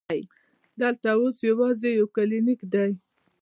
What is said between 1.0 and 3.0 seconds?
اوس یوازې یو کلینک دی.